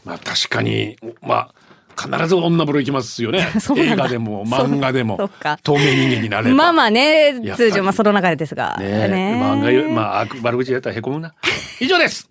[0.04, 1.54] まあ確かに、まあ、
[2.00, 5.16] 必ず女風呂行きますよね 映画でも漫画でも
[5.64, 6.54] 透明人間になれば。
[6.54, 8.76] まあまあね通常まあその流れですが。
[8.78, 11.34] ねえ漫画よ、まあ悪、悪口やったらへこむな。
[11.80, 12.30] 以上です。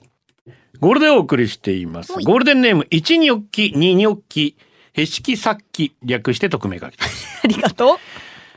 [0.80, 2.14] ゴールデンお送りしています。
[2.14, 4.56] ゴールデンネーム、1ニョッキ、2ニョッキ、
[4.94, 6.96] へしきさっき、略して匿名書き。
[7.44, 7.98] ありがとう。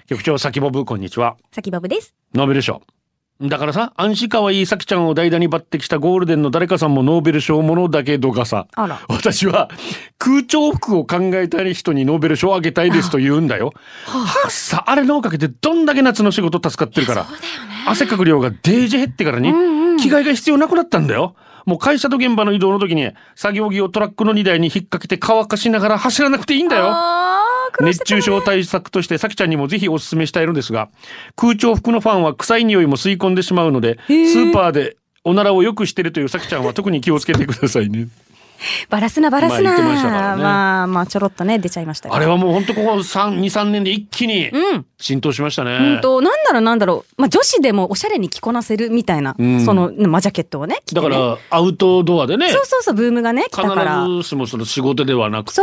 [0.09, 1.37] 局長、さきぼぶ、こんにちは。
[1.53, 2.15] さきばぶです。
[2.33, 2.81] ノーベル賞。
[3.43, 9.69] だからさ、安心かわいいさきちゃんを代打に抜擢したゴールデンの誰かさんもノーベル賞ものだけどがさ、あら私は
[10.17, 13.75] 空調服を考えたい人にノーベル賞をあげたいですと言うんだよ。
[14.07, 17.27] はっさ、あれのおかげでどんだけ夏の仕事助かってるから。
[17.87, 19.53] 汗かく量がデージ減ってからに、
[20.01, 21.37] 着替えが必要なくなったんだよ。
[21.67, 27.28] もう会社と現場の移動の時に作業着をトラックの荷台に引っ掛けて乾かしながら走らなくていいんだよ。
[27.81, 30.89] 熱中症対策としてさきちゃんにもぜひお勧めしたいのですが
[31.37, 38.09] 空調服のファンは臭い匂いも吸い込んでしまうのでスーパーでおならをよくしてるというさきちゃんは特に気をつけてくださいね。
[38.91, 39.73] バラすなバラすな。
[39.73, 44.87] まあまねまあまあちょろっとね出ちゃいましたあれはもう本当ここ3、2、3年で一気にうん。
[45.01, 45.77] 浸透しましたね。
[45.77, 47.21] うんと、なんだろうなんだろう。
[47.21, 51.09] まあ女子でもおしゃれに着こなせるみたいな、んその、まあジャケットをね、着てね。
[51.09, 54.05] だからアウトドアでねそうそうそう、ブームがね、来たから。
[54.05, 55.61] 必ずしもその仕事ではなくて。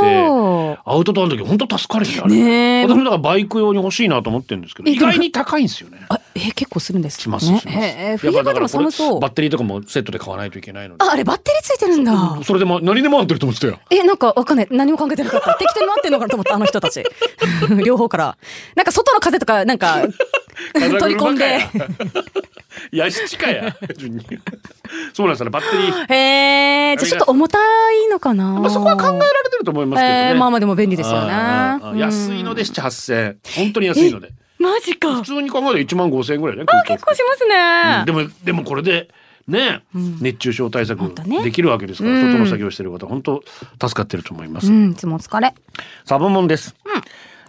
[0.85, 6.05] アウトドアの時本当助かるんだよねえ私もだからバイク用に欲しいなと思ってるんですけどえ意外に高いんですよね。
[6.09, 7.51] あ、えー結構するんですします。
[7.51, 9.29] ね、えーや冬場でも寒そうバ。
[9.29, 11.03] ッテリーとかもセットで買わないといけないので。
[11.03, 12.39] あ、あれバッテリーついてるんだ。
[12.43, 13.79] それでも何で回ってると思ってたよ。
[13.89, 14.67] え、なんかわかんない。
[14.69, 15.55] 何も考えてなかった。
[15.59, 17.03] 適当に回ってんのかなと思った、あの人たち。
[17.83, 18.37] 両方から。
[18.75, 20.01] なんか外の風とか、なんか、
[20.73, 21.59] 取り込んで。
[22.91, 23.75] やしかや。
[25.13, 25.49] そうなんですよね。
[25.49, 26.13] バッテリー。
[26.13, 27.57] へえ、じゃあちょっと重た
[27.91, 28.45] いのかな。
[28.45, 30.29] まあそこは考えられてると思いますけどね。
[30.29, 31.33] えーまあまあでも便利ですよね。
[31.97, 33.37] 安いので7、8000円。
[33.55, 34.29] 本当に安いので。
[34.59, 35.21] マジか普。
[35.23, 36.63] 通に考えると1万5000円ぐらいね。
[36.67, 38.03] あ、結構しますね。
[38.05, 39.09] でも、でもこれで、
[39.47, 43.43] ね、熱中症対策できるわけですから、うん外の作業してる方、本当
[43.79, 44.71] 助かってると思います。
[44.71, 45.53] うん、いつもお疲れ。
[46.03, 46.75] サボモンです。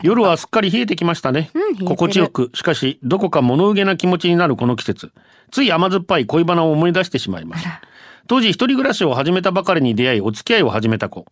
[0.02, 1.50] 夜はすっかり冷えてきましたね。
[1.86, 5.10] 心地よく、しかし、どこか物憂げな気持ちになるこの季節。
[5.50, 7.66] つい甘酸っぱい恋バナを思い出してしまいます。
[8.28, 11.26] 当時一人暮らしを始めたばかりに出会いお付き合いを始めた子、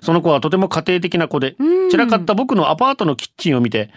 [0.00, 1.56] その子はとても家庭的な子で、
[1.90, 3.90] 散らかった僕のアパートのキッチンを見て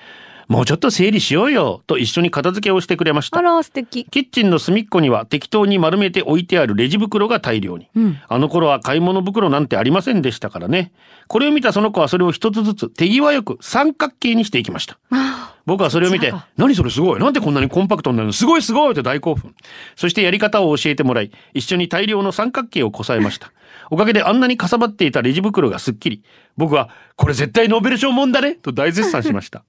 [0.52, 4.04] もうちょっと整理しようよと一緒に片付けをしてくれましたあら、素敵。
[4.04, 7.88] キッチンの隅っこには適当に丸めて置いてあるレジ袋が大量に。
[8.28, 10.92] あの頃は買い物袋なんてありませんでしたからね。
[11.30, 14.98] これを見たその子はそれを一つずつ手際よく三角形にしていきました。
[15.66, 18.34] 僕はそれを見て何それすごいなんでこんなにコンパクトになるの？
[18.34, 19.56] すごいすごいって大興奮。
[19.96, 23.54] そしてやり方を教えてもらい、一緒に大量の三角形をこさえました。
[23.90, 26.24] おかげであんなにかさばっていたレジ袋がすっきり。
[26.58, 29.64] 僕は、これ絶対ノーベル賞もんだねと大絶賛しました。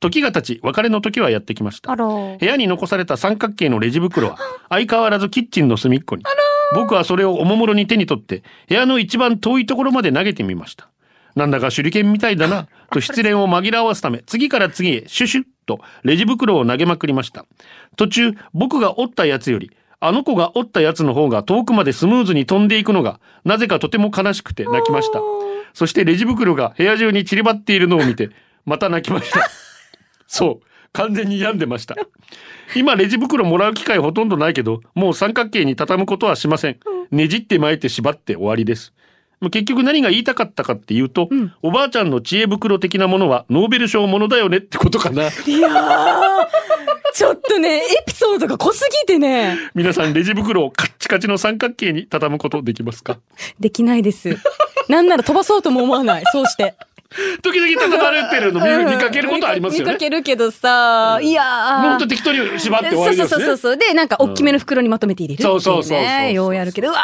[0.00, 1.94] 時が経ち、別れの時はやってきました。
[1.94, 6.24] 部屋に残された三角形のレジ袋は相変わらずキッチンの隅っこに。
[6.74, 10.88] 僕はそれをおもむろに手に取って部屋の一番遠いところまで投げてみました。
[11.34, 17.46] なんだか手裏剣みたいだなと失恋を紛らわすため次から次へシュシュッとレジ袋を投げまくりました。
[17.96, 25.20] 途中僕が折ったやつよりあの子が折ったやつの方が遠くまでスムーズに飛んでいくのがなぜかとても悲しくて泣きました。
[25.72, 28.30] そしてレジ袋が部屋中に散りばっているのを見て
[28.64, 29.65] また泣きました。
[30.26, 30.66] そう。
[30.92, 31.94] 完全に病んでました。
[32.74, 36.78] 今レジ袋もらう機会ほとんどないけど、もう三角形に畳むことはしません。
[37.10, 38.92] ねじって巻いて縛って終わりです。
[39.40, 41.28] まあ結局何が言いたかったかっていうと、
[41.62, 45.30] おばあちゃんの知恵袋的なものはノーベル賞ものだよねってことかな。
[45.30, 53.18] ちょっとね、エピソードが濃すぎてね、皆さんレジ袋をカッチカチの三角形に畳むことできますか？
[53.60, 54.36] できないです。
[54.88, 56.24] なんなら飛ばそうとも思わない。
[56.32, 56.74] そうして。
[57.42, 59.98] 時々畳まれてるの見見かけることありますよね見か。
[59.98, 61.80] けるけどさ、いやー。
[61.82, 63.56] もうほんと適当に縛って終わりですねそうそうそう。
[63.56, 63.76] そう。
[63.76, 65.42] で、なんか、大きめの袋にまとめて入れる。
[65.42, 66.98] そうそうそうそうようやるけど、うわ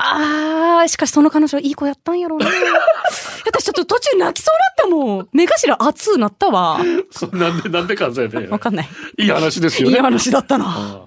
[0.84, 2.46] ー、しかしその彼女いい子やったんやろうね。
[3.46, 5.28] 私ちょっと途中泣きそうだったもん。
[5.32, 6.80] 目頭熱うなったわ。
[7.10, 8.48] そうなんで、なんで関西で。
[8.48, 8.88] わかんない。
[9.18, 10.00] いい話ですよいいね。
[10.00, 11.02] 話だったな。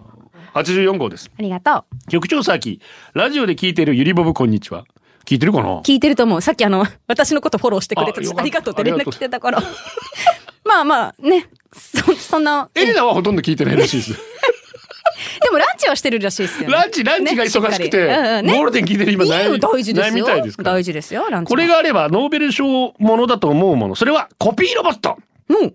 [0.53, 1.29] 84号です。
[1.37, 2.11] ありがとう。
[2.11, 2.81] 局長サーキ
[3.13, 4.85] ラジオで聞いてるゆりぼぶこんにちは。
[5.25, 5.81] 聞いてるかな？
[5.81, 6.41] 聞いてると思う。
[6.41, 9.61] さっきあの、私のことフォローしてくれてありがとうって連絡来てたから。
[10.63, 11.47] まあまあ、ね。
[11.73, 12.69] そ、そんな。
[12.75, 14.11] エリナはほとんど聞いてないらしいです。
[15.41, 16.73] でもランチはしてるらしいですよ、ね。
[16.75, 20.13] ランチ、ランチが忙しくて、ねうんうんねゴールデン聞いてる今ないいいよ大事ですよ。
[20.13, 20.57] みたいです。
[20.61, 21.55] 大事ですよ、ランチは。
[21.55, 23.95] これがあれば、ノーベル賞ものだと思うもの。
[23.95, 25.73] それは、コピーロボットもう、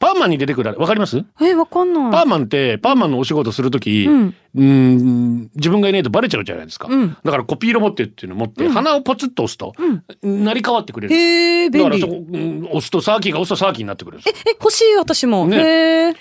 [0.00, 1.24] パーマンに出てくるあれ、わかります？
[1.40, 2.12] え、わかんない。
[2.12, 6.88] パーマンって、パーマンのお仕事するとき、ううん自分がいないとバレちゃうじゃないですか。
[6.88, 9.74] うんだからコピーロボットっていうのを持って、鼻をポツッと押すと、
[10.22, 12.18] 成り変わってくれるへえ、便利だからそ。
[12.20, 15.46] こ、うん押すとサーキーが押すとサーキーになってくるんですよえ、欲しい私も。
[15.46, 16.14] ねへえ。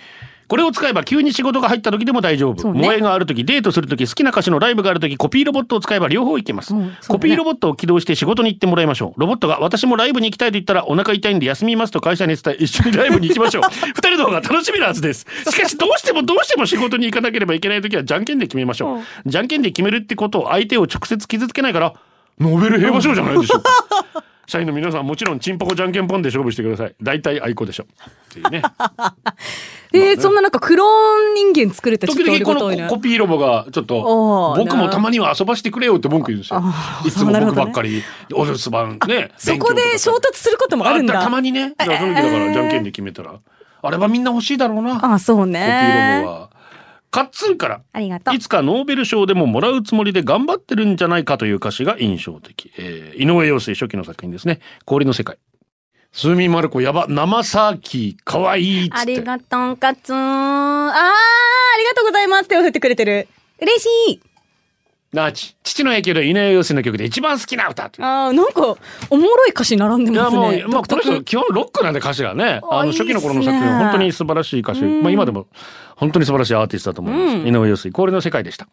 [0.47, 2.73] これを使えば急に仕事が入った時でも大丈夫。
[2.73, 6.73] ね萌えがある時、デートする時、好きな歌手のライブがある時、コピーロボットを使えば両方いけます。
[6.73, 9.19] うんねコピーロボットを起動して仕事に行ってもらいましょう。
[9.19, 13.63] ロボットが私もライブに行きたいと言ったらお腹痛いんで休みますと会社に伝え一緒にライブに行きましょう。
[13.93, 15.25] 二人の方が楽しみなはずです。
[15.49, 19.29] しかしどうしてもどうしても仕事に行かなければいけない時はじゃんけんで決めましょう。
[19.29, 21.93] じゃんけんで決めるってことを相手を直接傷つけないから、
[22.39, 24.23] ノーベル平和賞じゃないでしょうか。
[24.47, 26.95] 社員の皆さんもちろんチンポコじゃんけんポンで勝負してください。
[27.01, 27.83] 大体愛子でしょ。
[27.83, 28.63] っていうね。
[29.93, 30.87] え えー、そんななんかクロー
[31.49, 36.63] ン人間作るってちょっと俺時々このコピーロボがちょっと僕もたまには遊ばしてくれよって文句言うんですよ
[37.05, 38.01] いつも僕ばっかり
[38.33, 39.31] お留守番ね。
[39.37, 41.19] そこで衝突することもあるんだ。
[41.19, 41.73] あたまにね。
[41.77, 43.33] だからその時だからじゃんけんで決めたら、
[43.81, 44.97] あれはみんな欲しいだろうな。
[44.99, 46.33] コあ、そうピーねロボ。
[46.33, 46.49] は。
[47.09, 47.81] カッツンから。
[47.93, 48.39] ありがとうい。
[48.39, 52.71] つかノーベル賞でももらうつもりで頑張ってるんじゃないかという歌詞が印象的。
[52.77, 54.59] えー井上陽水初期の作品ですね。
[54.85, 55.37] 氷の世界。
[56.11, 58.89] スーミンマルコやば、生サーキー、かわいい。
[58.91, 60.17] ありがとうかつーん。
[60.17, 61.11] あー、あ
[61.77, 62.47] りがとうございます。
[62.47, 63.27] 手を振ってくれてる。
[63.61, 64.21] 嬉しい。
[65.17, 68.01] なち、父の影響で井上陽水の曲で一番好きな歌って。
[68.01, 68.77] あー、なんか、
[69.09, 70.37] おもろい歌詞並んでますね。
[70.37, 75.47] もう、まあ、この人基本ロックなんで歌詞がね、あの初期の頃の作品は本当に素晴らしい歌手、まあ今でも
[75.95, 77.47] 本当に素晴らしいアーティストだと思います。
[77.47, 78.67] 井上陽水、氷の世界でした。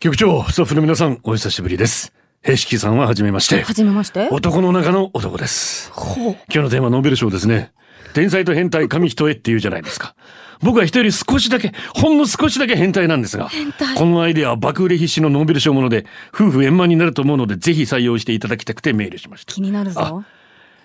[0.00, 2.12] 局長、スタッフの皆さん、お久しぶりです。
[2.42, 3.62] 平式さんは初めまして。
[3.62, 4.28] はじめまして。
[4.30, 5.92] 男の中の男です。
[5.92, 6.32] ほう。
[6.32, 7.72] 今日のテーマノーベル賞ですね。
[8.12, 10.14] 天才と変態紙一重っていうじゃないですか。
[10.62, 19.52] 僕は人より少しだけ、ほんの少しだけ変態なんですが、態このアイデアは爆売れ必至のノーベル賞もので、夫婦円満になると思うので、ぜひ採用していただきたくてメールしました。
[19.52, 20.24] 気になるぞ。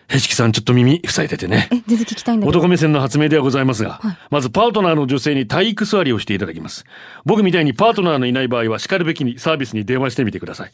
[0.10, 1.68] へしきさんちょっと耳塞いでてね。
[1.70, 2.58] え、全然聞きたいんだけど。
[2.58, 6.86] 男目線の発明ではございますが、まずパートナーの女性に体育座りをしていただきます。
[7.26, 10.72] 僕みたいにパートナーのいない場合は叱るべきにサービスに電話してみてください。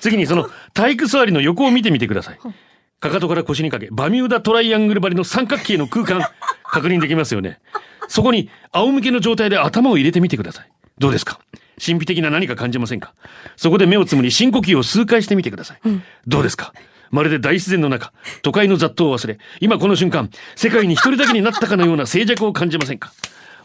[0.00, 2.38] 次にその 体育座りの横を見てみてください。
[3.00, 6.22] かかとから腰にかけ、バミューダトライアングル張りの三角形の空間、
[6.64, 7.58] 確認できますよね。
[8.08, 10.70] そこに仰向けの状態で頭を入れてみてください。
[10.98, 11.38] どうですか？
[11.84, 13.14] 神秘的な何か感じませんか？
[13.56, 15.78] そこで目をつむり深呼吸を数回してみてください。
[16.26, 16.72] どうですか？
[17.10, 23.12] まるで大自然の中、都会の雑踏を忘れ、今この瞬間、世界に一人だけになったかのような静寂を感じませんか？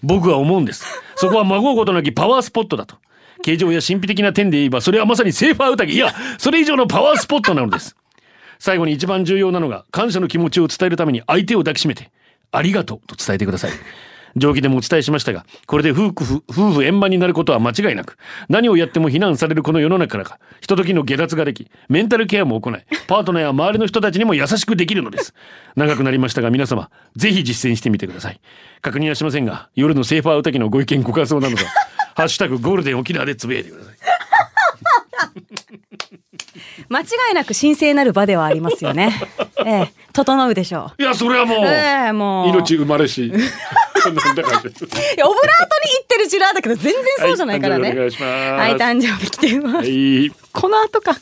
[0.04, 0.86] 僕は思うんです。
[1.16, 2.98] そこはまごうことなきパワースポットだと。
[3.44, 5.94] 形状や神秘的な点で言えば、それはまさにセーファー宴。
[5.94, 7.96] いや、それ以上のパワースポットなのです。
[8.62, 12.12] 最後に一番重要なのが、感謝の気持ちを伝えるために相手を抱きしめて、
[12.52, 13.72] ありがとうと伝えてください。
[14.36, 18.18] 上記でもお伝えしましたが、これで夫婦、夫婦円満になることは間違いなく、
[18.50, 22.76] 何をやっても非難されるこの世の中から、ひとときの下脱ができ、メンタルケアも行い、
[23.08, 25.34] パートナーや周りの人たちにも優しくできるのです。
[25.76, 28.40] 長くなりましたが皆様、ぜひ実践してみてください。
[28.82, 31.64] 確認はしませんが、夜のセーファー歌のご意見ご感想などは、
[32.16, 34.21] ハッシュタグゴールデン沖縄でつぶやいてください。
[36.92, 39.14] 間違いなく神聖なる場ではありますよね。
[39.66, 41.62] ええ、整うでしょいや、それはもう、う。
[41.66, 42.50] ええ、もう。
[42.50, 43.28] 命生まれし。
[43.32, 44.34] いやオブラートに行
[46.04, 47.90] ってるジュラーだけど全然そうじゃないからね。
[47.90, 49.76] はい誕生日お願いしますはい、誕生日来てます。
[49.78, 50.32] はい。
[50.52, 51.18] この後か。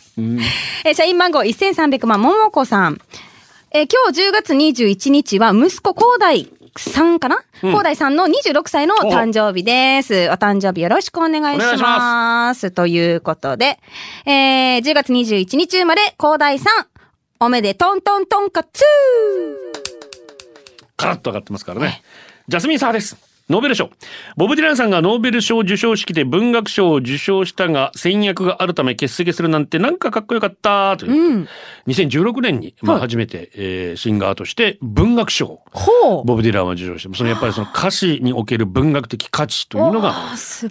[0.86, 3.00] えー社員番号1300番、ももこさん。
[3.72, 7.44] えー今日10月21日は息子、広大さんかな？
[7.62, 10.30] 広大さんの26歳の誕生日です。
[10.30, 11.98] お誕生日よろしくお願いしま。
[12.48, 13.80] ますということで、
[14.26, 16.86] えー10月21日生まれ、広大さん、
[17.40, 18.84] おめでとんとんとんかつ
[20.96, 22.02] カラッと上がってますからね。
[22.48, 23.18] ジャスミンサーです。
[23.50, 23.90] ノーベル賞。
[24.38, 31.48] ボブ・ディランさんがノーベル賞授賞式で文学賞を受賞したが、戦略があるため欠席するなんてなんかかっこよかったという。
[31.88, 35.62] 2016年に、まあ、初めて、えーシンガーとして文学賞。
[35.72, 36.26] ほう。
[36.26, 40.14] ボブ・ディランは受賞して、そのやっぱりその歌詞における文学的価値というのが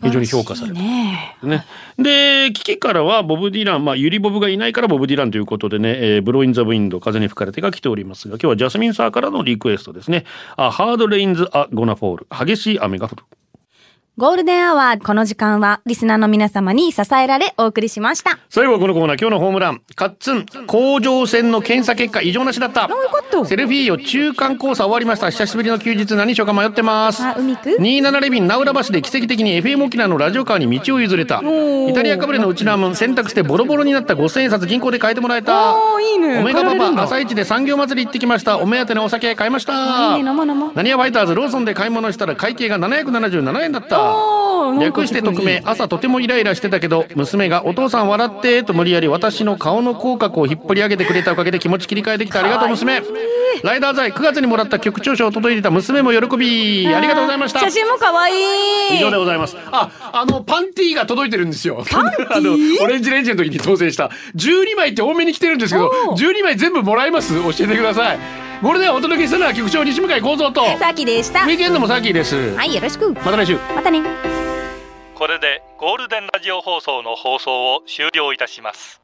[0.00, 0.78] 非常に評価された。
[0.78, 1.36] ね。
[1.42, 1.64] ね。
[1.98, 10.24] で、危機からはボブ・ディラン、まあ、ユリ・ボブがいないからボブ・ディランということでね、えーブローイン・ザ・ウィンド、風に吹かれてが来ておりますが、今日はジャスミン・サーからのリクエストですね。
[10.56, 12.46] A Hard Rain's A-Gonna Fall。
[12.46, 13.37] 激しい雨が降る。
[14.18, 18.36] ゴールデンアワー、この時間は、リスナーの皆様に支えられ、お送りしました。
[18.50, 19.80] 最後はこのコーナー、今日のホームラン。
[19.94, 22.88] カッツン、甲状腺の検査結果異常なしだった。
[23.44, 25.30] セルフィーよ、中間考査終わりました。
[25.30, 27.22] 久しぶりの休日何しようか迷ってます。
[27.22, 31.36] あ、海く？27レビンナウラ橋で奇跡的に FM 沖縄のラジオカーに道を譲れた。
[31.36, 35.76] イタリアかぶれのうちなーむん洗濯してボロボロになった5000円札銀行で替えてもらえた。
[35.76, 36.40] おーいいね。
[36.40, 37.02] オメガパパ。
[37.04, 38.58] 朝一で産業祭り行ってきました。
[38.58, 40.16] お目当てのお酒買いました。
[40.16, 44.07] いいね生々何やファイターズローソンで買い物したら会計が777円だった
[44.80, 45.62] 略して匿名。
[45.64, 53.02] 朝とてもイライラしてたけど娘が「お父さん笑って」と無理やり私の顔の口角を引っ張り上げてくれたおかげで気持ち切り替えできたありがとう娘。
[53.64, 57.58] ライダー剤9月にもらった局長賞を届いてた娘も喜びありがとうございました。
[57.60, 58.96] 写真も可愛い。
[58.96, 59.56] 以上でございます。
[59.72, 61.82] あ、あの、パンティーが届いてるんですよ。
[61.90, 62.34] パンティー？
[62.36, 64.10] あの、オレンジレンジの時に当選した。
[64.36, 67.34] 12枚って多めに来てるんですけど、おう12枚全部もらえます？
[67.34, 68.18] 教えてください。
[68.60, 72.54] これでお届けしたのは局長西向井幸三と、さきでしたウィークエンドもさっきーです。
[72.56, 73.56] はいよろしくまた来週。
[73.74, 74.02] またね
[75.14, 79.00] これでゴールデンラジオ放送の放送を終了いたします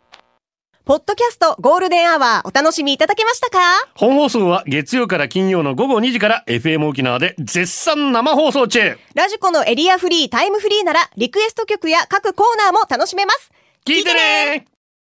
[0.85, 3.59] ポッドキャストゴールデンアワーお楽しみいただけましたか？
[3.95, 8.99] 本放送は月曜から金曜の午後2時から FM 沖縄で絶賛生放送中。
[9.15, 13.53] ラジコのエリアフリータイムフリーならリクエスト曲や各コーナーも楽しめます。
[13.87, 14.67] 聞いてね